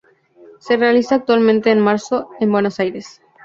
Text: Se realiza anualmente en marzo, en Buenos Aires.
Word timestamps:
Se 0.57 0.77
realiza 0.77 1.13
anualmente 1.27 1.69
en 1.69 1.79
marzo, 1.79 2.31
en 2.39 2.51
Buenos 2.51 2.79
Aires. 2.79 3.21